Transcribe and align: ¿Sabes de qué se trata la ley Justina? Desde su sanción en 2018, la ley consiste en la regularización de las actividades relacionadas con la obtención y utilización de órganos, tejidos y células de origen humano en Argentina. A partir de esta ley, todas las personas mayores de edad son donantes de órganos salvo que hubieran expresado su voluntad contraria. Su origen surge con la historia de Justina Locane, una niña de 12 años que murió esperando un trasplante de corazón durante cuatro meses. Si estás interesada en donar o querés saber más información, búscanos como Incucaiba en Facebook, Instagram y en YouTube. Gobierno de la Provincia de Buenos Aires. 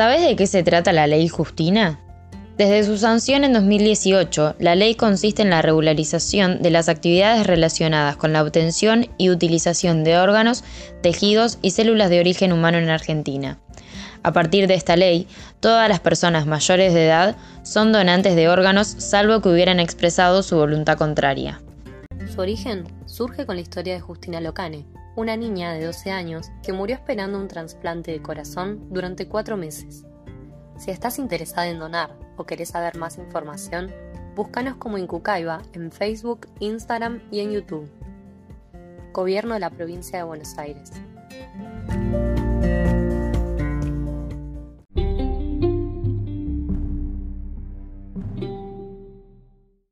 ¿Sabes 0.00 0.22
de 0.22 0.34
qué 0.34 0.46
se 0.46 0.62
trata 0.62 0.94
la 0.94 1.06
ley 1.06 1.28
Justina? 1.28 2.00
Desde 2.56 2.84
su 2.84 2.96
sanción 2.96 3.44
en 3.44 3.52
2018, 3.52 4.56
la 4.58 4.74
ley 4.74 4.94
consiste 4.94 5.42
en 5.42 5.50
la 5.50 5.60
regularización 5.60 6.62
de 6.62 6.70
las 6.70 6.88
actividades 6.88 7.46
relacionadas 7.46 8.16
con 8.16 8.32
la 8.32 8.42
obtención 8.42 9.08
y 9.18 9.28
utilización 9.28 10.02
de 10.02 10.16
órganos, 10.16 10.64
tejidos 11.02 11.58
y 11.60 11.72
células 11.72 12.08
de 12.08 12.18
origen 12.18 12.54
humano 12.54 12.78
en 12.78 12.88
Argentina. 12.88 13.58
A 14.22 14.32
partir 14.32 14.68
de 14.68 14.72
esta 14.72 14.96
ley, 14.96 15.28
todas 15.60 15.86
las 15.90 16.00
personas 16.00 16.46
mayores 16.46 16.94
de 16.94 17.04
edad 17.04 17.36
son 17.62 17.92
donantes 17.92 18.34
de 18.36 18.48
órganos 18.48 18.86
salvo 18.86 19.42
que 19.42 19.50
hubieran 19.50 19.80
expresado 19.80 20.42
su 20.42 20.56
voluntad 20.56 20.96
contraria. 20.96 21.60
Su 22.34 22.40
origen 22.40 22.84
surge 23.04 23.44
con 23.44 23.56
la 23.56 23.60
historia 23.60 23.92
de 23.92 24.00
Justina 24.00 24.40
Locane, 24.40 24.86
una 25.20 25.36
niña 25.36 25.74
de 25.74 25.84
12 25.84 26.10
años 26.10 26.50
que 26.62 26.72
murió 26.72 26.96
esperando 26.96 27.38
un 27.38 27.46
trasplante 27.46 28.10
de 28.10 28.22
corazón 28.22 28.88
durante 28.90 29.28
cuatro 29.28 29.58
meses. 29.58 30.06
Si 30.78 30.90
estás 30.90 31.18
interesada 31.18 31.68
en 31.68 31.78
donar 31.78 32.16
o 32.38 32.44
querés 32.44 32.70
saber 32.70 32.96
más 32.96 33.18
información, 33.18 33.92
búscanos 34.34 34.76
como 34.76 34.96
Incucaiba 34.96 35.60
en 35.74 35.92
Facebook, 35.92 36.48
Instagram 36.58 37.20
y 37.30 37.40
en 37.40 37.52
YouTube. 37.52 37.90
Gobierno 39.12 39.54
de 39.54 39.60
la 39.60 39.70
Provincia 39.70 40.18
de 40.18 40.24
Buenos 40.24 40.56
Aires. 40.56 40.90